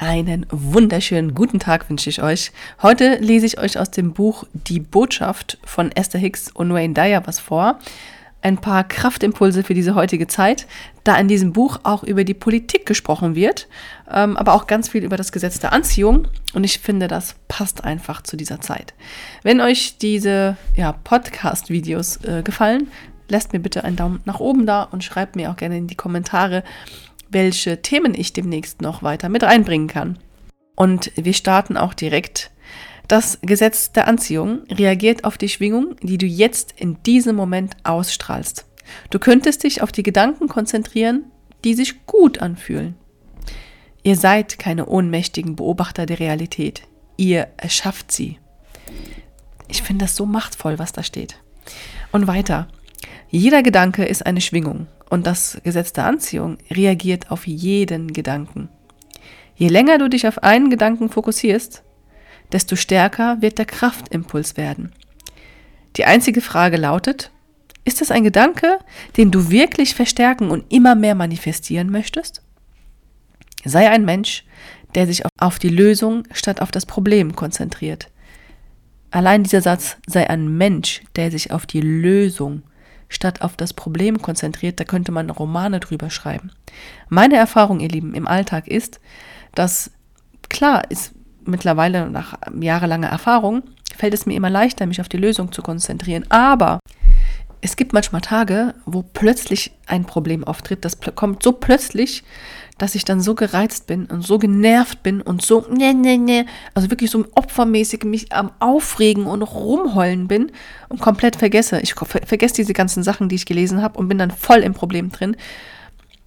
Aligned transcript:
Einen 0.00 0.44
wunderschönen 0.50 1.34
guten 1.34 1.60
Tag 1.60 1.88
wünsche 1.88 2.10
ich 2.10 2.20
euch. 2.20 2.50
Heute 2.82 3.16
lese 3.20 3.46
ich 3.46 3.58
euch 3.58 3.78
aus 3.78 3.92
dem 3.92 4.12
Buch 4.12 4.44
Die 4.52 4.80
Botschaft 4.80 5.56
von 5.64 5.92
Esther 5.92 6.18
Hicks 6.18 6.50
und 6.50 6.74
Wayne 6.74 6.94
Dyer 6.94 7.26
was 7.26 7.38
vor. 7.38 7.78
Ein 8.42 8.58
paar 8.58 8.82
Kraftimpulse 8.82 9.62
für 9.62 9.72
diese 9.72 9.94
heutige 9.94 10.26
Zeit, 10.26 10.66
da 11.04 11.16
in 11.16 11.28
diesem 11.28 11.52
Buch 11.52 11.78
auch 11.84 12.02
über 12.02 12.24
die 12.24 12.34
Politik 12.34 12.86
gesprochen 12.86 13.36
wird, 13.36 13.68
ähm, 14.10 14.36
aber 14.36 14.54
auch 14.54 14.66
ganz 14.66 14.88
viel 14.88 15.04
über 15.04 15.16
das 15.16 15.30
Gesetz 15.30 15.60
der 15.60 15.72
Anziehung. 15.72 16.26
Und 16.54 16.64
ich 16.64 16.80
finde, 16.80 17.06
das 17.06 17.36
passt 17.46 17.84
einfach 17.84 18.20
zu 18.22 18.36
dieser 18.36 18.60
Zeit. 18.60 18.94
Wenn 19.44 19.60
euch 19.60 19.96
diese 19.98 20.56
ja, 20.74 20.90
Podcast-Videos 20.90 22.16
äh, 22.24 22.42
gefallen, 22.42 22.88
lasst 23.28 23.52
mir 23.52 23.60
bitte 23.60 23.84
einen 23.84 23.96
Daumen 23.96 24.20
nach 24.24 24.40
oben 24.40 24.66
da 24.66 24.82
und 24.82 25.04
schreibt 25.04 25.36
mir 25.36 25.50
auch 25.50 25.56
gerne 25.56 25.78
in 25.78 25.86
die 25.86 25.94
Kommentare, 25.94 26.64
welche 27.34 27.82
Themen 27.82 28.14
ich 28.14 28.32
demnächst 28.32 28.80
noch 28.80 29.02
weiter 29.02 29.28
mit 29.28 29.42
reinbringen 29.42 29.88
kann. 29.88 30.18
Und 30.76 31.12
wir 31.16 31.34
starten 31.34 31.76
auch 31.76 31.92
direkt. 31.92 32.50
Das 33.08 33.38
Gesetz 33.42 33.92
der 33.92 34.08
Anziehung 34.08 34.62
reagiert 34.70 35.24
auf 35.24 35.36
die 35.36 35.50
Schwingung, 35.50 35.96
die 36.00 36.16
du 36.16 36.24
jetzt 36.24 36.72
in 36.78 37.02
diesem 37.02 37.36
Moment 37.36 37.76
ausstrahlst. 37.82 38.64
Du 39.10 39.18
könntest 39.18 39.64
dich 39.64 39.82
auf 39.82 39.92
die 39.92 40.02
Gedanken 40.02 40.48
konzentrieren, 40.48 41.26
die 41.64 41.74
sich 41.74 42.06
gut 42.06 42.38
anfühlen. 42.38 42.94
Ihr 44.02 44.16
seid 44.16 44.58
keine 44.58 44.86
ohnmächtigen 44.86 45.56
Beobachter 45.56 46.06
der 46.06 46.20
Realität. 46.20 46.82
Ihr 47.16 47.48
erschafft 47.56 48.10
sie. 48.10 48.38
Ich 49.68 49.82
finde 49.82 50.04
das 50.04 50.16
so 50.16 50.26
machtvoll, 50.26 50.78
was 50.78 50.92
da 50.92 51.02
steht. 51.02 51.36
Und 52.12 52.26
weiter. 52.26 52.68
Jeder 53.28 53.62
Gedanke 53.62 54.04
ist 54.04 54.24
eine 54.24 54.40
Schwingung 54.40 54.86
und 55.10 55.26
das 55.26 55.60
Gesetz 55.64 55.92
der 55.92 56.06
Anziehung 56.06 56.58
reagiert 56.70 57.30
auf 57.30 57.46
jeden 57.46 58.12
Gedanken. 58.12 58.68
Je 59.56 59.68
länger 59.68 59.98
du 59.98 60.08
dich 60.08 60.26
auf 60.26 60.42
einen 60.42 60.70
Gedanken 60.70 61.08
fokussierst, 61.08 61.82
desto 62.52 62.76
stärker 62.76 63.40
wird 63.40 63.58
der 63.58 63.66
Kraftimpuls 63.66 64.56
werden. 64.56 64.92
Die 65.96 66.04
einzige 66.04 66.40
Frage 66.40 66.76
lautet, 66.76 67.30
ist 67.84 68.00
es 68.00 68.10
ein 68.10 68.24
Gedanke, 68.24 68.78
den 69.16 69.30
du 69.30 69.50
wirklich 69.50 69.94
verstärken 69.94 70.50
und 70.50 70.72
immer 70.72 70.94
mehr 70.94 71.14
manifestieren 71.14 71.90
möchtest? 71.90 72.42
Sei 73.64 73.88
ein 73.90 74.04
Mensch, 74.04 74.44
der 74.94 75.06
sich 75.06 75.22
auf 75.38 75.58
die 75.58 75.68
Lösung 75.68 76.24
statt 76.32 76.60
auf 76.60 76.70
das 76.70 76.86
Problem 76.86 77.36
konzentriert. 77.36 78.10
Allein 79.10 79.44
dieser 79.44 79.60
Satz, 79.60 79.96
sei 80.06 80.28
ein 80.28 80.56
Mensch, 80.56 81.02
der 81.16 81.30
sich 81.30 81.52
auf 81.52 81.66
die 81.66 81.80
Lösung 81.80 82.62
statt 83.08 83.42
auf 83.42 83.56
das 83.56 83.72
Problem 83.72 84.20
konzentriert, 84.20 84.80
da 84.80 84.84
könnte 84.84 85.12
man 85.12 85.30
Romane 85.30 85.80
drüber 85.80 86.10
schreiben. 86.10 86.52
Meine 87.08 87.36
Erfahrung, 87.36 87.80
ihr 87.80 87.88
Lieben, 87.88 88.14
im 88.14 88.26
Alltag 88.26 88.68
ist, 88.68 89.00
dass 89.54 89.90
klar 90.48 90.90
ist 90.90 91.12
mittlerweile 91.44 92.10
nach 92.10 92.38
jahrelanger 92.58 93.08
Erfahrung, 93.08 93.62
fällt 93.96 94.14
es 94.14 94.26
mir 94.26 94.34
immer 94.36 94.50
leichter, 94.50 94.86
mich 94.86 95.00
auf 95.00 95.08
die 95.08 95.16
Lösung 95.16 95.52
zu 95.52 95.62
konzentrieren. 95.62 96.24
Aber 96.30 96.80
es 97.64 97.76
gibt 97.76 97.94
manchmal 97.94 98.20
Tage, 98.20 98.74
wo 98.84 99.02
plötzlich 99.02 99.72
ein 99.86 100.04
Problem 100.04 100.44
auftritt. 100.44 100.84
Das 100.84 100.98
kommt 101.14 101.42
so 101.42 101.52
plötzlich, 101.52 102.22
dass 102.76 102.94
ich 102.94 103.06
dann 103.06 103.22
so 103.22 103.34
gereizt 103.34 103.86
bin 103.86 104.04
und 104.04 104.20
so 104.20 104.38
genervt 104.38 105.02
bin 105.02 105.22
und 105.22 105.40
so, 105.40 105.64
ne, 105.70 105.94
ne, 105.94 106.18
ne, 106.18 106.44
also 106.74 106.90
wirklich 106.90 107.10
so 107.10 107.24
opfermäßig 107.34 108.04
mich 108.04 108.32
am 108.32 108.50
Aufregen 108.58 109.24
und 109.24 109.40
rumheulen 109.40 110.28
bin 110.28 110.52
und 110.90 111.00
komplett 111.00 111.36
vergesse. 111.36 111.80
Ich 111.80 111.94
vergesse 111.94 112.54
diese 112.54 112.74
ganzen 112.74 113.02
Sachen, 113.02 113.30
die 113.30 113.36
ich 113.36 113.46
gelesen 113.46 113.80
habe 113.80 113.98
und 113.98 114.08
bin 114.08 114.18
dann 114.18 114.30
voll 114.30 114.58
im 114.58 114.74
Problem 114.74 115.10
drin. 115.10 115.34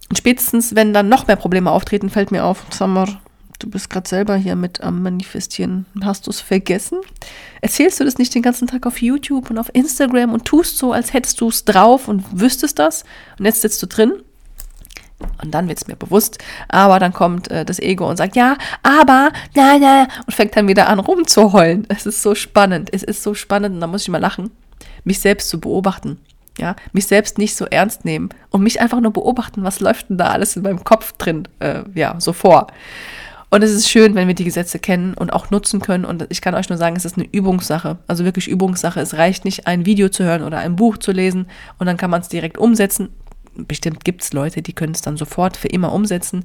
Und 0.08 0.18
spätestens, 0.18 0.74
wenn 0.74 0.92
dann 0.92 1.08
noch 1.08 1.28
mehr 1.28 1.36
Probleme 1.36 1.70
auftreten, 1.70 2.10
fällt 2.10 2.32
mir 2.32 2.44
auf, 2.44 2.64
Samar, 2.70 3.20
du 3.58 3.68
bist 3.68 3.90
gerade 3.90 4.08
selber 4.08 4.36
hier 4.36 4.56
mit 4.56 4.82
am 4.82 5.02
Manifestieren. 5.02 5.86
Hast 6.02 6.26
du 6.26 6.30
es 6.30 6.40
vergessen? 6.40 7.00
Erzählst 7.60 7.98
du 8.00 8.04
das 8.04 8.18
nicht 8.18 8.34
den 8.34 8.42
ganzen 8.42 8.68
Tag 8.68 8.86
auf 8.86 9.02
YouTube 9.02 9.50
und 9.50 9.58
auf 9.58 9.70
Instagram 9.72 10.32
und 10.32 10.44
tust 10.44 10.78
so, 10.78 10.92
als 10.92 11.12
hättest 11.12 11.40
du 11.40 11.48
es 11.48 11.64
drauf 11.64 12.08
und 12.08 12.24
wüsstest 12.32 12.78
das? 12.78 13.04
Und 13.38 13.44
jetzt 13.44 13.62
sitzt 13.62 13.82
du 13.82 13.86
drin 13.86 14.12
und 15.42 15.52
dann 15.52 15.68
wird 15.68 15.78
es 15.78 15.88
mir 15.88 15.96
bewusst, 15.96 16.38
aber 16.68 16.98
dann 17.00 17.12
kommt 17.12 17.50
äh, 17.50 17.64
das 17.64 17.80
Ego 17.80 18.08
und 18.08 18.16
sagt, 18.16 18.36
ja, 18.36 18.56
aber, 18.82 19.30
na, 19.54 19.76
na, 19.78 20.08
und 20.26 20.32
fängt 20.32 20.56
dann 20.56 20.68
wieder 20.68 20.88
an 20.88 21.00
rumzuheulen. 21.00 21.86
Es 21.88 22.06
ist 22.06 22.22
so 22.22 22.34
spannend, 22.34 22.90
es 22.92 23.02
ist 23.02 23.22
so 23.22 23.34
spannend 23.34 23.74
und 23.74 23.80
da 23.80 23.86
muss 23.88 24.02
ich 24.02 24.08
mal 24.08 24.18
lachen, 24.18 24.50
mich 25.04 25.20
selbst 25.20 25.48
zu 25.48 25.60
beobachten. 25.60 26.20
Ja, 26.60 26.74
mich 26.92 27.06
selbst 27.06 27.38
nicht 27.38 27.54
so 27.54 27.66
ernst 27.66 28.04
nehmen 28.04 28.30
und 28.50 28.64
mich 28.64 28.80
einfach 28.80 29.00
nur 29.00 29.12
beobachten, 29.12 29.62
was 29.62 29.78
läuft 29.78 30.10
denn 30.10 30.18
da 30.18 30.30
alles 30.30 30.56
in 30.56 30.64
meinem 30.64 30.82
Kopf 30.82 31.12
drin, 31.12 31.46
äh, 31.60 31.84
ja, 31.94 32.16
so 32.18 32.32
vor. 32.32 32.66
Und 33.50 33.62
es 33.62 33.70
ist 33.70 33.88
schön, 33.88 34.14
wenn 34.14 34.28
wir 34.28 34.34
die 34.34 34.44
Gesetze 34.44 34.78
kennen 34.78 35.14
und 35.14 35.32
auch 35.32 35.50
nutzen 35.50 35.80
können. 35.80 36.04
Und 36.04 36.26
ich 36.28 36.42
kann 36.42 36.54
euch 36.54 36.68
nur 36.68 36.76
sagen, 36.76 36.96
es 36.96 37.04
ist 37.04 37.16
eine 37.16 37.26
Übungssache. 37.30 37.98
Also 38.06 38.24
wirklich 38.24 38.46
Übungssache. 38.46 39.00
Es 39.00 39.14
reicht 39.14 39.44
nicht, 39.44 39.66
ein 39.66 39.86
Video 39.86 40.10
zu 40.10 40.24
hören 40.24 40.42
oder 40.42 40.58
ein 40.58 40.76
Buch 40.76 40.98
zu 40.98 41.12
lesen 41.12 41.46
und 41.78 41.86
dann 41.86 41.96
kann 41.96 42.10
man 42.10 42.20
es 42.20 42.28
direkt 42.28 42.58
umsetzen 42.58 43.08
bestimmt 43.66 44.04
gibt 44.04 44.22
es 44.22 44.32
Leute, 44.32 44.62
die 44.62 44.72
können 44.72 44.94
es 44.94 45.02
dann 45.02 45.16
sofort 45.16 45.56
für 45.56 45.68
immer 45.68 45.92
umsetzen. 45.92 46.44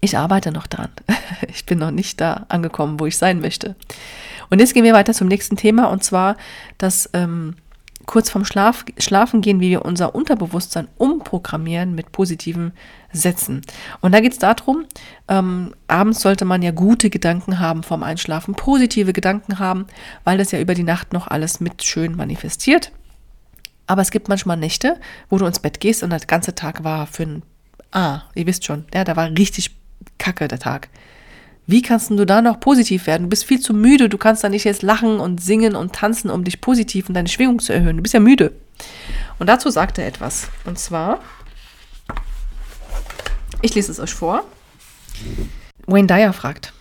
Ich 0.00 0.16
arbeite 0.18 0.52
noch 0.52 0.66
dran. 0.66 0.90
Ich 1.48 1.66
bin 1.66 1.78
noch 1.78 1.90
nicht 1.90 2.20
da 2.20 2.46
angekommen, 2.48 3.00
wo 3.00 3.06
ich 3.06 3.18
sein 3.18 3.40
möchte. 3.40 3.74
Und 4.48 4.60
jetzt 4.60 4.74
gehen 4.74 4.84
wir 4.84 4.94
weiter 4.94 5.12
zum 5.12 5.28
nächsten 5.28 5.56
Thema 5.56 5.90
und 5.90 6.04
zwar 6.04 6.36
das 6.78 7.10
ähm, 7.12 7.56
kurz 8.06 8.30
vorm 8.30 8.44
Schlaf, 8.44 8.84
Schlafen 8.98 9.40
gehen, 9.40 9.60
wie 9.60 9.70
wir 9.70 9.84
unser 9.84 10.14
Unterbewusstsein 10.14 10.88
umprogrammieren 10.96 11.94
mit 11.94 12.12
positiven 12.12 12.72
Sätzen. 13.12 13.62
Und 14.00 14.12
da 14.12 14.20
geht 14.20 14.32
es 14.32 14.38
darum, 14.38 14.84
ähm, 15.28 15.74
abends 15.88 16.20
sollte 16.20 16.44
man 16.44 16.62
ja 16.62 16.70
gute 16.70 17.10
Gedanken 17.10 17.58
haben 17.58 17.82
vorm 17.82 18.02
Einschlafen, 18.02 18.54
positive 18.54 19.12
Gedanken 19.12 19.58
haben, 19.58 19.86
weil 20.24 20.38
das 20.38 20.52
ja 20.52 20.60
über 20.60 20.74
die 20.74 20.82
Nacht 20.82 21.12
noch 21.12 21.26
alles 21.26 21.60
mit 21.60 21.82
schön 21.82 22.16
manifestiert. 22.16 22.92
Aber 23.86 24.02
es 24.02 24.10
gibt 24.10 24.28
manchmal 24.28 24.56
Nächte, 24.56 24.96
wo 25.28 25.38
du 25.38 25.46
ins 25.46 25.60
Bett 25.60 25.80
gehst 25.80 26.02
und 26.02 26.10
der 26.10 26.20
ganze 26.20 26.54
Tag 26.54 26.84
war 26.84 27.06
für 27.06 27.24
ein, 27.24 27.42
ah, 27.92 28.22
ihr 28.34 28.46
wisst 28.46 28.64
schon, 28.64 28.84
ja, 28.94 29.04
da 29.04 29.16
war 29.16 29.30
richtig 29.30 29.76
kacke 30.18 30.48
der 30.48 30.58
Tag. 30.58 30.88
Wie 31.68 31.82
kannst 31.82 32.10
du 32.10 32.24
da 32.24 32.42
noch 32.42 32.60
positiv 32.60 33.06
werden? 33.08 33.24
Du 33.24 33.28
bist 33.28 33.44
viel 33.44 33.60
zu 33.60 33.74
müde, 33.74 34.08
du 34.08 34.18
kannst 34.18 34.44
da 34.44 34.48
nicht 34.48 34.64
jetzt 34.64 34.82
lachen 34.82 35.18
und 35.18 35.42
singen 35.42 35.74
und 35.74 35.92
tanzen, 35.92 36.30
um 36.30 36.44
dich 36.44 36.60
positiv 36.60 37.08
und 37.08 37.14
deine 37.14 37.28
Schwingung 37.28 37.58
zu 37.58 37.72
erhöhen. 37.72 37.96
Du 37.96 38.02
bist 38.02 38.14
ja 38.14 38.20
müde. 38.20 38.52
Und 39.38 39.48
dazu 39.48 39.68
sagt 39.70 39.98
er 39.98 40.06
etwas. 40.06 40.48
Und 40.64 40.78
zwar, 40.78 41.20
ich 43.62 43.74
lese 43.74 43.90
es 43.90 43.98
euch 43.98 44.14
vor. 44.14 44.44
Wayne 45.86 46.06
Dyer 46.06 46.32
fragt, 46.32 46.72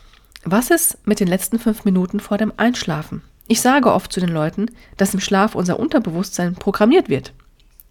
was 0.43 0.69
ist 0.69 0.99
mit 1.07 1.19
den 1.19 1.27
letzten 1.27 1.57
fünf 1.57 1.85
Minuten 1.85 2.19
vor 2.19 2.37
dem 2.37 2.53
Einschlafen? 2.57 3.23
Ich 3.47 3.61
sage 3.61 3.91
oft 3.91 4.13
zu 4.13 4.19
den 4.19 4.29
Leuten, 4.29 4.67
dass 4.97 5.13
im 5.13 5.19
Schlaf 5.19 5.55
unser 5.55 5.79
Unterbewusstsein 5.79 6.53
programmiert 6.53 7.09
wird. 7.09 7.33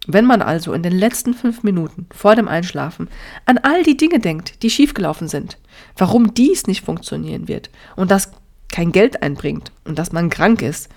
Wenn 0.07 0.25
man 0.25 0.41
also 0.41 0.73
in 0.73 0.83
den 0.83 0.93
letzten 0.93 1.33
fünf 1.33 1.63
Minuten 1.63 2.07
vor 2.11 2.35
dem 2.35 2.47
Einschlafen 2.47 3.09
an 3.45 3.57
all 3.57 3.83
die 3.83 3.97
Dinge 3.97 4.19
denkt, 4.19 4.61
die 4.61 4.69
schiefgelaufen 4.69 5.27
sind, 5.27 5.57
warum 5.97 6.33
dies 6.33 6.67
nicht 6.67 6.85
funktionieren 6.85 7.47
wird 7.47 7.69
und 7.95 8.11
das 8.11 8.31
kein 8.69 8.91
Geld 8.91 9.23
einbringt 9.23 9.71
und 9.83 9.97
dass 9.97 10.11
man 10.11 10.29
krank 10.29 10.61
ist, 10.61 10.89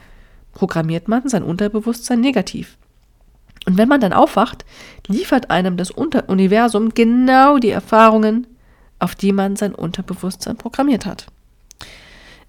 programmiert 0.52 1.08
man 1.08 1.28
sein 1.28 1.42
Unterbewusstsein 1.42 2.20
negativ. 2.20 2.76
Und 3.66 3.76
wenn 3.76 3.88
man 3.88 4.00
dann 4.00 4.12
aufwacht, 4.12 4.64
liefert 5.06 5.50
einem 5.50 5.76
das 5.76 5.90
Unter 5.90 6.28
Universum 6.28 6.94
genau 6.94 7.58
die 7.58 7.70
Erfahrungen, 7.70 8.46
auf 8.98 9.14
die 9.14 9.32
man 9.32 9.56
sein 9.56 9.74
Unterbewusstsein 9.74 10.56
programmiert 10.56 11.06
hat. 11.06 11.26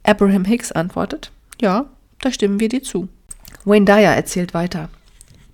Abraham 0.03 0.45
Hicks 0.45 0.71
antwortet, 0.71 1.31
ja, 1.61 1.85
da 2.21 2.31
stimmen 2.31 2.59
wir 2.59 2.69
dir 2.69 2.81
zu. 2.81 3.09
Wayne 3.65 3.85
Dyer 3.85 4.15
erzählt 4.15 4.53
weiter. 4.53 4.89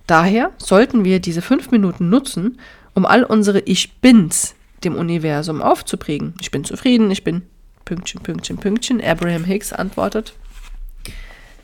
Daher 0.06 0.52
sollten 0.58 1.04
wir 1.04 1.20
diese 1.20 1.42
fünf 1.42 1.70
Minuten 1.70 2.08
nutzen, 2.08 2.60
um 2.94 3.06
all 3.06 3.24
unsere 3.24 3.60
Ich 3.60 4.00
Bins 4.00 4.54
dem 4.84 4.94
Universum 4.94 5.62
aufzuprägen. 5.62 6.34
Ich 6.40 6.50
bin 6.50 6.64
zufrieden, 6.64 7.10
ich 7.10 7.24
bin 7.24 7.42
Pünktchen, 7.84 8.20
Pünktchen, 8.22 8.58
Pünktchen. 8.58 9.02
Abraham 9.02 9.44
Hicks 9.44 9.72
antwortet. 9.72 10.34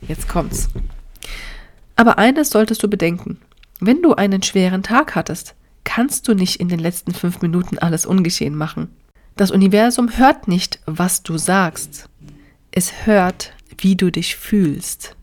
Jetzt 0.07 0.27
kommt's. 0.27 0.69
Aber 1.95 2.17
eines 2.17 2.49
solltest 2.49 2.81
du 2.83 2.87
bedenken. 2.87 3.39
Wenn 3.79 4.01
du 4.01 4.13
einen 4.15 4.43
schweren 4.43 4.83
Tag 4.83 5.15
hattest, 5.15 5.55
kannst 5.83 6.27
du 6.27 6.33
nicht 6.33 6.59
in 6.59 6.69
den 6.69 6.79
letzten 6.79 7.13
fünf 7.13 7.41
Minuten 7.41 7.77
alles 7.77 8.05
ungeschehen 8.05 8.55
machen. 8.55 8.89
Das 9.35 9.51
Universum 9.51 10.17
hört 10.17 10.47
nicht, 10.47 10.79
was 10.85 11.23
du 11.23 11.37
sagst. 11.37 12.09
Es 12.71 13.05
hört, 13.05 13.53
wie 13.77 13.95
du 13.95 14.11
dich 14.11 14.35
fühlst. 14.35 15.15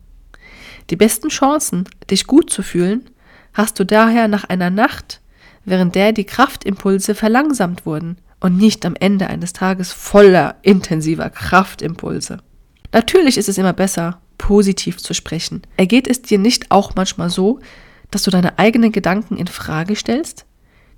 Die 0.90 0.96
besten 0.96 1.28
Chancen, 1.28 1.84
dich 2.10 2.26
gut 2.26 2.50
zu 2.50 2.62
fühlen, 2.62 3.08
hast 3.52 3.78
du 3.78 3.84
daher 3.84 4.28
nach 4.28 4.44
einer 4.44 4.70
Nacht, 4.70 5.20
während 5.64 5.94
der 5.94 6.12
die 6.12 6.25
Kraftimpulse 6.25 7.14
verlangsamt 7.14 7.87
wurden 7.87 8.16
und 8.40 8.56
nicht 8.56 8.84
am 8.84 8.96
Ende 8.96 9.28
eines 9.28 9.52
Tages 9.52 9.92
voller 9.92 10.56
intensiver 10.62 11.31
Kraftimpulse. 11.31 12.38
Natürlich 12.92 13.38
ist 13.38 13.48
es 13.48 13.58
immer 13.58 13.72
besser, 13.72 14.20
positiv 14.37 14.98
zu 14.98 15.14
sprechen. 15.14 15.62
Ergeht 15.76 16.08
es 16.08 16.22
dir 16.22 16.38
nicht 16.38 16.70
auch 16.70 16.94
manchmal 16.96 17.31
so, 17.31 17.60
dass 18.10 18.25
du 18.25 18.31
deine 18.31 18.58
eigenen 18.58 18.90
Gedanken 18.90 19.37
in 19.37 19.46
Frage 19.46 19.94
stellst? 19.94 20.46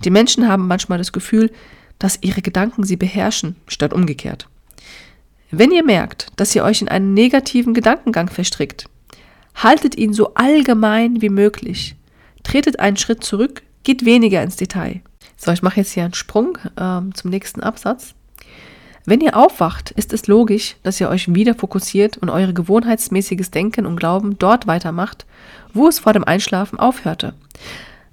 Die 0.05 0.11
Menschen 0.11 0.49
haben 0.49 0.69
manchmal 0.69 0.99
das 0.99 1.13
Gefühl, 1.13 1.51
dass 1.99 2.19
ihre 2.23 2.41
Gedanken 2.41 2.85
sie 2.85 2.97
beherrschen, 2.97 3.57
statt 3.69 3.93
umgekehrt. 3.93 4.49
Wenn 5.51 5.71
ihr 5.71 5.85
merkt, 5.85 6.29
dass 6.37 6.55
ihr 6.57 6.65
euch 6.65 6.81
in 6.81 6.89
einen 6.89 7.13
negativen 7.13 7.75
Gedankengang 7.75 8.31
verstrickt, 8.31 8.87
haltet 9.55 9.97
ihn 9.97 10.13
so 10.13 10.35
allgemein 10.35 11.23
wie 11.23 11.29
möglich. 11.29 11.97
Tretet 12.43 12.81
einen 12.81 12.97
Schritt 12.97 13.23
zurück, 13.25 13.63
geht 13.85 14.05
weniger 14.05 14.43
ins 14.43 14.57
Detail. 14.57 15.01
So, 15.37 15.53
ich 15.53 15.63
mache 15.63 15.79
jetzt 15.79 15.93
hier 15.93 16.05
einen 16.05 16.15
Sprung 16.15 16.59
ähm, 16.79 17.15
zum 17.15 17.31
nächsten 17.31 17.63
Absatz. 17.63 18.15
Wenn 19.05 19.21
ihr 19.21 19.37
aufwacht, 19.37 19.91
ist 19.91 20.13
es 20.13 20.29
logisch, 20.29 20.77
dass 20.85 21.01
ihr 21.01 21.09
euch 21.09 21.35
wieder 21.35 21.55
fokussiert 21.55 22.19
und 22.19 22.31
eure 22.31 22.55
gewohnheitsmäßiges 22.55 23.51
Denken 23.51 23.85
und 23.85 23.97
Glauben 23.97 24.39
dort 24.39 24.69
weitermacht, 24.69 25.27
wo 25.75 25.89
es 25.89 25.99
vor 25.99 26.13
dem 26.13 26.23
Einschlafen 26.23 26.79
aufhörte. 26.79 27.35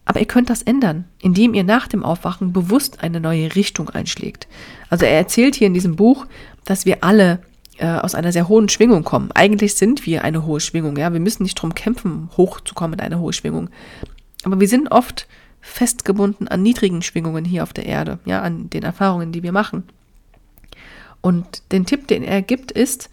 Aber 0.06 0.20
ihr 0.20 0.26
könnt 0.26 0.50
das 0.50 0.64
ändern, 0.64 1.06
indem 1.22 1.54
ihr 1.54 1.64
nach 1.64 1.88
dem 1.88 2.04
Aufwachen 2.04 2.52
bewusst 2.52 3.04
eine 3.04 3.20
neue 3.20 3.54
Richtung 3.54 3.90
einschlägt. 3.92 4.48
Also 4.90 5.06
er 5.06 5.12
erzählt 5.12 5.54
hier 5.54 5.68
in 5.68 5.76
diesem 5.76 5.96
Buch, 5.96 6.26
dass 6.66 6.88
wir 6.88 7.04
alle 7.04 7.42
aus 7.86 8.16
einer 8.16 8.32
sehr 8.32 8.48
hohen 8.48 8.70
Schwingung 8.70 9.04
kommen. 9.04 9.32
Eigentlich 9.34 9.76
sind 9.76 10.06
wir 10.06 10.24
eine 10.24 10.46
hohe 10.46 10.60
Schwingung, 10.60 10.98
ja. 10.98 11.14
Wir 11.14 11.20
müssen 11.20 11.44
nicht 11.44 11.56
drum 11.56 11.74
kämpfen, 11.74 12.30
hochzukommen 12.36 13.00
in 13.00 13.06
eine 13.06 13.20
hohe 13.20 13.34
Schwingung. 13.34 13.70
Aber 14.44 14.60
wir 14.60 14.68
sind 14.68 14.92
oft 14.92 15.28
festgebunden 15.62 16.48
an 16.48 16.62
niedrigen 16.62 17.02
Schwingungen 17.02 17.46
hier 17.46 17.64
auf 17.64 17.74
der 17.74 17.86
Erde, 17.86 18.20
ja, 18.26 18.42
an 18.42 18.70
den 18.70 18.84
Erfahrungen, 18.84 19.32
die 19.32 19.44
wir 19.44 19.52
machen. 19.52 19.84
Und 21.22 21.64
den 21.72 21.86
Tipp, 21.86 22.08
den 22.08 22.24
er 22.24 22.42
gibt, 22.42 22.72
ist, 22.72 23.10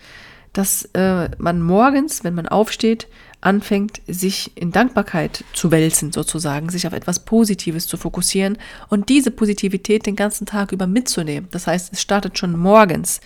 dass 0.52 0.84
äh, 0.94 1.28
man 1.38 1.60
morgens, 1.60 2.24
wenn 2.24 2.34
man 2.34 2.48
aufsteht, 2.48 3.08
anfängt, 3.40 4.00
sich 4.06 4.52
in 4.54 4.72
Dankbarkeit 4.72 5.44
zu 5.52 5.70
wälzen, 5.70 6.12
sozusagen, 6.12 6.70
sich 6.70 6.86
auf 6.86 6.92
etwas 6.92 7.24
Positives 7.24 7.86
zu 7.86 7.96
fokussieren 7.96 8.56
und 8.88 9.08
diese 9.08 9.30
Positivität 9.30 10.06
den 10.06 10.16
ganzen 10.16 10.46
Tag 10.46 10.72
über 10.72 10.86
mitzunehmen. 10.86 11.48
Das 11.50 11.66
heißt, 11.66 11.92
es 11.92 12.00
startet 12.00 12.38
schon 12.38 12.58
morgens, 12.58 13.20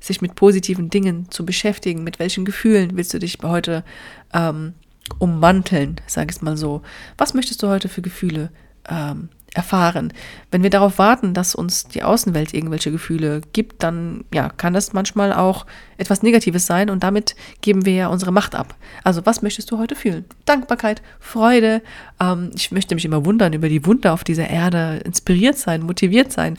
sich 0.00 0.20
mit 0.20 0.34
positiven 0.34 0.90
Dingen 0.90 1.30
zu 1.30 1.44
beschäftigen. 1.44 2.04
Mit 2.04 2.18
welchen 2.18 2.44
Gefühlen 2.44 2.96
willst 2.96 3.14
du 3.14 3.18
dich 3.18 3.38
heute 3.42 3.84
ähm, 4.32 4.74
ummanteln, 5.18 5.96
sage 6.06 6.32
ich 6.34 6.42
mal 6.42 6.56
so. 6.56 6.82
Was 7.18 7.34
möchtest 7.34 7.62
du 7.62 7.68
heute 7.68 7.88
für 7.88 8.02
Gefühle 8.02 8.50
ähm, 8.88 9.28
erfahren. 9.56 10.12
Wenn 10.50 10.62
wir 10.62 10.70
darauf 10.70 10.98
warten, 10.98 11.34
dass 11.34 11.54
uns 11.54 11.88
die 11.88 12.02
Außenwelt 12.02 12.52
irgendwelche 12.52 12.92
Gefühle 12.92 13.40
gibt, 13.52 13.82
dann 13.82 14.24
ja, 14.32 14.50
kann 14.50 14.74
das 14.74 14.92
manchmal 14.92 15.32
auch 15.32 15.66
etwas 15.96 16.22
Negatives 16.22 16.66
sein 16.66 16.90
und 16.90 17.02
damit 17.02 17.34
geben 17.62 17.86
wir 17.86 17.94
ja 17.94 18.08
unsere 18.08 18.32
Macht 18.32 18.54
ab. 18.54 18.74
Also 19.02 19.24
was 19.24 19.42
möchtest 19.42 19.70
du 19.70 19.78
heute 19.78 19.96
fühlen? 19.96 20.26
Dankbarkeit, 20.44 21.02
Freude. 21.18 21.82
Ähm, 22.20 22.50
ich 22.54 22.70
möchte 22.70 22.94
mich 22.94 23.04
immer 23.04 23.24
wundern 23.24 23.54
über 23.54 23.68
die 23.68 23.86
Wunder 23.86 24.12
auf 24.12 24.24
dieser 24.24 24.48
Erde, 24.48 25.00
inspiriert 25.04 25.56
sein, 25.56 25.82
motiviert 25.82 26.32
sein. 26.32 26.58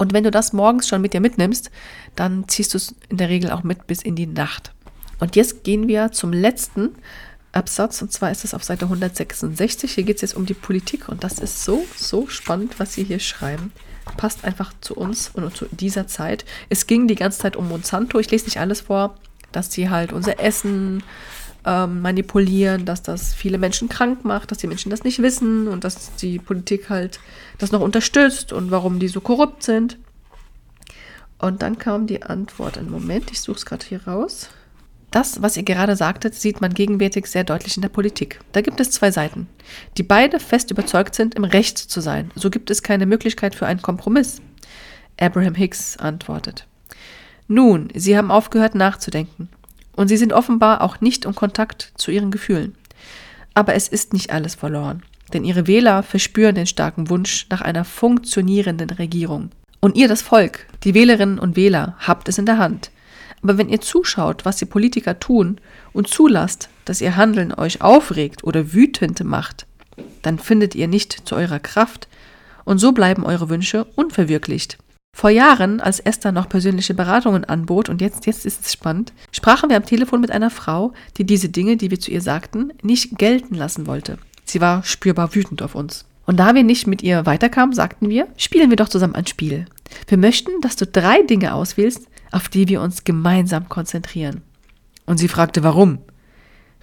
Und 0.00 0.14
wenn 0.14 0.24
du 0.24 0.30
das 0.30 0.54
morgens 0.54 0.88
schon 0.88 1.02
mit 1.02 1.12
dir 1.12 1.20
mitnimmst, 1.20 1.70
dann 2.16 2.48
ziehst 2.48 2.72
du 2.72 2.78
es 2.78 2.94
in 3.10 3.18
der 3.18 3.28
Regel 3.28 3.50
auch 3.50 3.64
mit 3.64 3.86
bis 3.86 4.00
in 4.00 4.16
die 4.16 4.26
Nacht. 4.26 4.72
Und 5.18 5.36
jetzt 5.36 5.62
gehen 5.62 5.88
wir 5.88 6.10
zum 6.10 6.32
letzten 6.32 6.94
Absatz 7.52 8.00
und 8.00 8.10
zwar 8.10 8.30
ist 8.30 8.42
es 8.42 8.54
auf 8.54 8.64
Seite 8.64 8.86
166. 8.86 9.92
Hier 9.92 10.04
geht 10.04 10.16
es 10.16 10.22
jetzt 10.22 10.36
um 10.36 10.46
die 10.46 10.54
Politik 10.54 11.10
und 11.10 11.22
das 11.22 11.38
ist 11.38 11.64
so, 11.64 11.84
so 11.94 12.26
spannend, 12.28 12.80
was 12.80 12.94
Sie 12.94 13.04
hier 13.04 13.18
schreiben. 13.18 13.72
Passt 14.16 14.42
einfach 14.46 14.72
zu 14.80 14.96
uns 14.96 15.32
und 15.34 15.54
zu 15.54 15.66
dieser 15.70 16.06
Zeit. 16.06 16.46
Es 16.70 16.86
ging 16.86 17.06
die 17.06 17.14
ganze 17.14 17.40
Zeit 17.40 17.54
um 17.54 17.68
Monsanto. 17.68 18.18
Ich 18.18 18.30
lese 18.30 18.46
nicht 18.46 18.58
alles 18.58 18.80
vor, 18.80 19.16
dass 19.52 19.70
sie 19.70 19.90
halt 19.90 20.14
unser 20.14 20.40
Essen 20.40 21.02
ähm, 21.64 22.00
manipulieren, 22.02 22.84
dass 22.84 23.02
das 23.02 23.34
viele 23.34 23.58
Menschen 23.58 23.88
krank 23.88 24.24
macht, 24.24 24.50
dass 24.50 24.58
die 24.58 24.66
Menschen 24.66 24.90
das 24.90 25.04
nicht 25.04 25.20
wissen 25.22 25.68
und 25.68 25.84
dass 25.84 26.14
die 26.16 26.38
Politik 26.38 26.90
halt 26.90 27.20
das 27.58 27.72
noch 27.72 27.80
unterstützt 27.80 28.52
und 28.52 28.70
warum 28.70 28.98
die 28.98 29.08
so 29.08 29.20
korrupt 29.20 29.62
sind. 29.62 29.98
Und 31.38 31.62
dann 31.62 31.78
kam 31.78 32.06
die 32.06 32.22
Antwort. 32.22 32.78
Einen 32.78 32.90
Moment, 32.90 33.30
ich 33.30 33.40
suche 33.40 33.56
es 33.56 33.66
gerade 33.66 33.86
hier 33.86 34.06
raus. 34.06 34.50
Das, 35.10 35.42
was 35.42 35.56
ihr 35.56 35.64
gerade 35.64 35.96
sagtet, 35.96 36.34
sieht 36.34 36.60
man 36.60 36.72
gegenwärtig 36.72 37.26
sehr 37.26 37.42
deutlich 37.42 37.76
in 37.76 37.82
der 37.82 37.88
Politik. 37.88 38.38
Da 38.52 38.60
gibt 38.60 38.78
es 38.78 38.92
zwei 38.92 39.10
Seiten, 39.10 39.48
die 39.96 40.04
beide 40.04 40.38
fest 40.38 40.70
überzeugt 40.70 41.16
sind, 41.16 41.34
im 41.34 41.44
Recht 41.44 41.78
zu 41.78 42.00
sein. 42.00 42.30
So 42.36 42.48
gibt 42.48 42.70
es 42.70 42.82
keine 42.82 43.06
Möglichkeit 43.06 43.56
für 43.56 43.66
einen 43.66 43.82
Kompromiss. 43.82 44.40
Abraham 45.18 45.54
Hicks 45.54 45.96
antwortet. 45.96 46.66
Nun, 47.48 47.88
Sie 47.94 48.16
haben 48.16 48.30
aufgehört 48.30 48.76
nachzudenken. 48.76 49.48
Und 49.92 50.08
Sie 50.08 50.16
sind 50.16 50.32
offenbar 50.32 50.80
auch 50.82 51.00
nicht 51.00 51.24
in 51.24 51.34
Kontakt 51.34 51.92
zu 51.96 52.10
Ihren 52.10 52.30
Gefühlen. 52.30 52.74
Aber 53.54 53.74
es 53.74 53.88
ist 53.88 54.12
nicht 54.12 54.30
alles 54.32 54.54
verloren. 54.54 55.02
Denn 55.32 55.44
Ihre 55.44 55.66
Wähler 55.66 56.02
verspüren 56.02 56.54
den 56.54 56.66
starken 56.66 57.10
Wunsch 57.10 57.46
nach 57.50 57.60
einer 57.60 57.84
funktionierenden 57.84 58.90
Regierung. 58.90 59.50
Und 59.80 59.96
ihr, 59.96 60.08
das 60.08 60.22
Volk, 60.22 60.66
die 60.84 60.94
Wählerinnen 60.94 61.38
und 61.38 61.56
Wähler, 61.56 61.96
habt 61.98 62.28
es 62.28 62.38
in 62.38 62.46
der 62.46 62.58
Hand. 62.58 62.90
Aber 63.42 63.56
wenn 63.56 63.70
ihr 63.70 63.80
zuschaut, 63.80 64.44
was 64.44 64.56
die 64.56 64.66
Politiker 64.66 65.18
tun 65.18 65.58
und 65.92 66.08
zulasst, 66.08 66.68
dass 66.84 67.00
ihr 67.00 67.16
Handeln 67.16 67.54
euch 67.54 67.80
aufregt 67.80 68.44
oder 68.44 68.74
wütend 68.74 69.24
macht, 69.24 69.66
dann 70.22 70.38
findet 70.38 70.74
ihr 70.74 70.88
nicht 70.88 71.26
zu 71.26 71.34
eurer 71.34 71.58
Kraft 71.58 72.08
und 72.64 72.78
so 72.78 72.92
bleiben 72.92 73.24
eure 73.24 73.48
Wünsche 73.48 73.86
unverwirklicht. 73.96 74.76
Vor 75.20 75.28
Jahren, 75.28 75.80
als 75.80 76.00
Esther 76.00 76.32
noch 76.32 76.48
persönliche 76.48 76.94
Beratungen 76.94 77.44
anbot, 77.44 77.90
und 77.90 78.00
jetzt, 78.00 78.24
jetzt 78.24 78.46
ist 78.46 78.64
es 78.64 78.72
spannend, 78.72 79.12
sprachen 79.32 79.68
wir 79.68 79.76
am 79.76 79.84
Telefon 79.84 80.22
mit 80.22 80.30
einer 80.30 80.48
Frau, 80.48 80.94
die 81.18 81.24
diese 81.24 81.50
Dinge, 81.50 81.76
die 81.76 81.90
wir 81.90 82.00
zu 82.00 82.10
ihr 82.10 82.22
sagten, 82.22 82.72
nicht 82.82 83.18
gelten 83.18 83.54
lassen 83.54 83.86
wollte. 83.86 84.16
Sie 84.46 84.62
war 84.62 84.82
spürbar 84.82 85.34
wütend 85.34 85.60
auf 85.60 85.74
uns. 85.74 86.06
Und 86.24 86.38
da 86.38 86.54
wir 86.54 86.62
nicht 86.62 86.86
mit 86.86 87.02
ihr 87.02 87.26
weiterkamen, 87.26 87.74
sagten 87.74 88.08
wir, 88.08 88.28
spielen 88.38 88.70
wir 88.70 88.76
doch 88.76 88.88
zusammen 88.88 89.14
ein 89.14 89.26
Spiel. 89.26 89.66
Wir 90.06 90.16
möchten, 90.16 90.60
dass 90.62 90.76
du 90.76 90.86
drei 90.86 91.22
Dinge 91.22 91.52
auswählst, 91.52 92.08
auf 92.30 92.48
die 92.48 92.68
wir 92.68 92.80
uns 92.80 93.04
gemeinsam 93.04 93.68
konzentrieren. 93.68 94.40
Und 95.04 95.18
sie 95.18 95.28
fragte, 95.28 95.62
warum? 95.62 95.98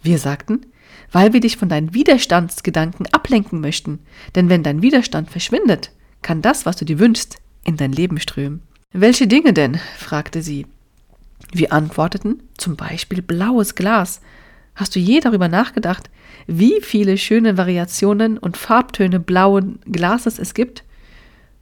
Wir 0.04 0.20
sagten, 0.20 0.66
weil 1.12 1.34
wir 1.34 1.40
dich 1.40 1.58
von 1.58 1.70
deinen 1.70 1.94
Widerstandsgedanken 1.94 3.08
ablenken 3.14 3.62
möchten. 3.62 4.00
Denn 4.36 4.50
wenn 4.50 4.62
dein 4.62 4.82
Widerstand 4.82 5.32
verschwindet, 5.32 5.92
kann 6.22 6.42
das, 6.42 6.66
was 6.66 6.76
du 6.76 6.86
dir 6.86 7.00
wünschst, 7.00 7.38
in 7.68 7.78
dein 7.78 7.92
Leben 7.92 8.20
strömen. 8.20 8.62
Welche 8.94 9.28
Dinge 9.28 9.54
denn? 9.54 9.80
fragte 9.98 10.42
sie. 10.42 10.66
Wir 11.52 11.72
antworteten, 11.72 12.42
zum 12.58 12.76
Beispiel 12.76 13.22
blaues 13.22 13.76
Glas. 13.76 14.22
Hast 14.74 14.96
du 14.96 15.00
je 15.00 15.20
darüber 15.20 15.48
nachgedacht, 15.48 16.10
wie 16.48 16.82
viele 16.82 17.18
schöne 17.18 17.58
Variationen 17.58 18.38
und 18.38 18.58
Farbtöne 18.58 19.20
blauen 19.20 19.80
Glases 19.86 20.40
es 20.40 20.54
gibt? 20.54 20.84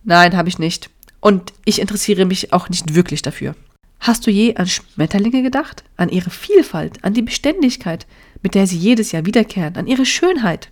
Nein, 0.04 0.38
habe 0.38 0.50
ich 0.50 0.60
nicht. 0.60 0.90
Und 1.20 1.54
ich 1.66 1.82
interessiere 1.82 2.26
mich 2.26 2.54
auch 2.54 2.70
nicht 2.70 2.94
wirklich 2.94 3.22
dafür. 3.22 3.56
Hast 4.00 4.28
du 4.28 4.32
je 4.32 4.56
an 4.56 4.68
Schmetterlinge 4.68 5.42
gedacht? 5.42 5.84
An 5.98 6.10
ihre 6.10 6.30
Vielfalt, 6.30 7.04
an 7.04 7.14
die 7.14 7.24
Beständigkeit, 7.24 8.06
mit 8.44 8.54
der 8.54 8.68
sie 8.68 8.78
jedes 8.78 9.12
Jahr 9.12 9.26
wiederkehren, 9.26 9.76
an 9.78 9.88
ihre 9.88 10.06
Schönheit? 10.06 10.70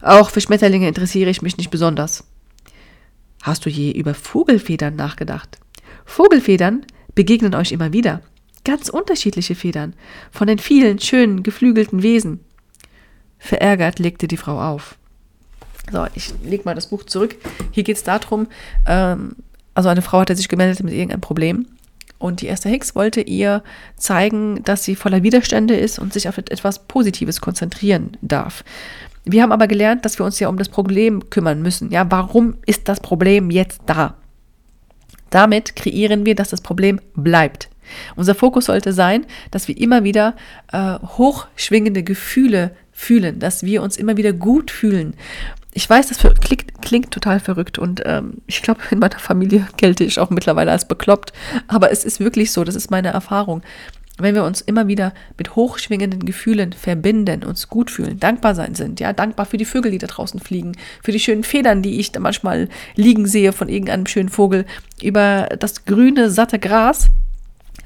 Auch 0.00 0.30
für 0.30 0.40
Schmetterlinge 0.40 0.88
interessiere 0.88 1.28
ich 1.28 1.42
mich 1.42 1.58
nicht 1.58 1.70
besonders. 1.70 2.24
Hast 3.46 3.64
du 3.64 3.70
je 3.70 3.92
über 3.92 4.12
Vogelfedern 4.12 4.96
nachgedacht? 4.96 5.60
Vogelfedern 6.04 6.84
begegnen 7.14 7.54
euch 7.54 7.70
immer 7.70 7.92
wieder. 7.92 8.20
Ganz 8.64 8.88
unterschiedliche 8.88 9.54
Federn, 9.54 9.94
von 10.32 10.48
den 10.48 10.58
vielen 10.58 10.98
schönen, 10.98 11.44
geflügelten 11.44 12.02
Wesen. 12.02 12.40
Verärgert 13.38 14.00
legte 14.00 14.26
die 14.26 14.36
Frau 14.36 14.60
auf. 14.60 14.98
So, 15.92 16.08
ich 16.16 16.34
lege 16.42 16.64
mal 16.64 16.74
das 16.74 16.88
Buch 16.88 17.04
zurück. 17.04 17.36
Hier 17.70 17.84
geht 17.84 17.98
es 17.98 18.02
darum, 18.02 18.48
ähm, 18.84 19.36
also 19.74 19.90
eine 19.90 20.02
Frau 20.02 20.18
hatte 20.18 20.34
sich 20.34 20.48
gemeldet 20.48 20.82
mit 20.82 20.92
irgendeinem 20.92 21.20
Problem 21.20 21.66
und 22.18 22.40
die 22.40 22.48
Esther 22.48 22.72
Hicks 22.72 22.96
wollte 22.96 23.20
ihr 23.20 23.62
zeigen, 23.96 24.64
dass 24.64 24.82
sie 24.82 24.96
voller 24.96 25.22
Widerstände 25.22 25.76
ist 25.76 26.00
und 26.00 26.12
sich 26.12 26.28
auf 26.28 26.38
etwas 26.38 26.88
Positives 26.88 27.40
konzentrieren 27.40 28.16
darf. 28.22 28.64
Wir 29.26 29.42
haben 29.42 29.52
aber 29.52 29.66
gelernt, 29.66 30.04
dass 30.04 30.18
wir 30.18 30.24
uns 30.24 30.38
ja 30.40 30.48
um 30.48 30.56
das 30.56 30.68
Problem 30.68 31.28
kümmern 31.30 31.60
müssen. 31.60 31.90
Ja, 31.90 32.10
warum 32.10 32.54
ist 32.64 32.88
das 32.88 33.00
Problem 33.00 33.50
jetzt 33.50 33.82
da? 33.86 34.14
Damit 35.30 35.76
kreieren 35.76 36.24
wir, 36.24 36.34
dass 36.34 36.50
das 36.50 36.60
Problem 36.60 37.00
bleibt. 37.14 37.68
Unser 38.14 38.34
Fokus 38.34 38.66
sollte 38.66 38.92
sein, 38.92 39.26
dass 39.50 39.68
wir 39.68 39.76
immer 39.76 40.04
wieder 40.04 40.34
äh, 40.72 40.98
hochschwingende 41.00 42.02
Gefühle 42.02 42.74
fühlen, 42.92 43.38
dass 43.38 43.62
wir 43.62 43.82
uns 43.82 43.96
immer 43.96 44.16
wieder 44.16 44.32
gut 44.32 44.70
fühlen, 44.70 45.14
ich 45.76 45.90
weiß, 45.90 46.08
das 46.08 46.18
klingt, 46.40 46.80
klingt 46.80 47.10
total 47.10 47.38
verrückt 47.38 47.78
und 47.78 48.00
ähm, 48.06 48.38
ich 48.46 48.62
glaube, 48.62 48.80
in 48.90 48.98
meiner 48.98 49.18
Familie 49.18 49.68
gelte 49.76 50.04
ich 50.04 50.18
auch 50.18 50.30
mittlerweile 50.30 50.70
als 50.70 50.88
bekloppt, 50.88 51.34
aber 51.68 51.92
es 51.92 52.02
ist 52.02 52.18
wirklich 52.18 52.50
so, 52.50 52.64
das 52.64 52.74
ist 52.74 52.90
meine 52.90 53.08
Erfahrung. 53.08 53.60
Wenn 54.18 54.34
wir 54.34 54.44
uns 54.44 54.62
immer 54.62 54.88
wieder 54.88 55.12
mit 55.36 55.56
hochschwingenden 55.56 56.24
Gefühlen 56.24 56.72
verbinden, 56.72 57.44
uns 57.44 57.68
gut 57.68 57.90
fühlen, 57.90 58.18
dankbar 58.18 58.54
sein 58.54 58.74
sind, 58.74 58.98
ja, 58.98 59.12
dankbar 59.12 59.44
für 59.44 59.58
die 59.58 59.66
Vögel, 59.66 59.90
die 59.90 59.98
da 59.98 60.06
draußen 60.06 60.40
fliegen, 60.40 60.72
für 61.02 61.12
die 61.12 61.20
schönen 61.20 61.44
Federn, 61.44 61.82
die 61.82 62.00
ich 62.00 62.12
da 62.12 62.20
manchmal 62.20 62.68
liegen 62.94 63.26
sehe 63.26 63.52
von 63.52 63.68
irgendeinem 63.68 64.06
schönen 64.06 64.30
Vogel, 64.30 64.64
über 65.02 65.48
das 65.58 65.84
grüne, 65.84 66.30
satte 66.30 66.58
Gras, 66.58 67.08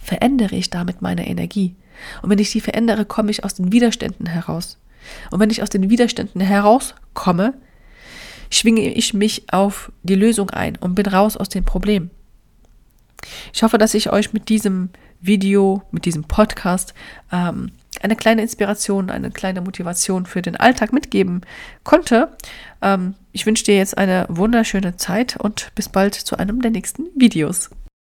verändere 0.00 0.54
ich 0.54 0.70
damit 0.70 1.02
meine 1.02 1.26
Energie. 1.26 1.74
Und 2.22 2.30
wenn 2.30 2.38
ich 2.38 2.52
die 2.52 2.60
verändere, 2.60 3.04
komme 3.04 3.30
ich 3.30 3.44
aus 3.44 3.54
den 3.54 3.72
Widerständen 3.72 4.26
heraus. 4.26 4.78
Und 5.30 5.40
wenn 5.40 5.50
ich 5.50 5.62
aus 5.62 5.70
den 5.70 5.90
Widerständen 5.90 6.40
herauskomme, 6.40 7.54
schwinge 8.50 8.92
ich 8.92 9.14
mich 9.14 9.52
auf 9.52 9.92
die 10.02 10.14
Lösung 10.14 10.50
ein 10.50 10.76
und 10.76 10.94
bin 10.94 11.06
raus 11.06 11.36
aus 11.36 11.48
dem 11.48 11.64
Problem. 11.64 12.10
Ich 13.52 13.62
hoffe, 13.62 13.78
dass 13.78 13.94
ich 13.94 14.12
euch 14.12 14.32
mit 14.32 14.48
diesem 14.48 14.90
Video, 15.20 15.82
mit 15.90 16.04
diesem 16.04 16.24
Podcast 16.24 16.94
ähm, 17.32 17.72
eine 18.02 18.16
kleine 18.16 18.42
Inspiration, 18.42 19.10
eine 19.10 19.30
kleine 19.30 19.60
Motivation 19.60 20.26
für 20.26 20.42
den 20.42 20.56
Alltag 20.56 20.92
mitgeben 20.92 21.42
konnte. 21.84 22.36
Ähm, 22.82 23.14
ich 23.32 23.46
wünsche 23.46 23.64
dir 23.64 23.76
jetzt 23.76 23.98
eine 23.98 24.26
wunderschöne 24.28 24.96
Zeit 24.96 25.36
und 25.36 25.72
bis 25.74 25.88
bald 25.88 26.14
zu 26.14 26.36
einem 26.36 26.62
der 26.62 26.70
nächsten 26.70 27.06
Videos. 27.14 27.70